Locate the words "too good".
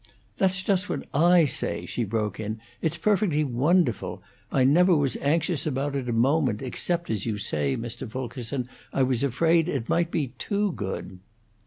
10.39-11.19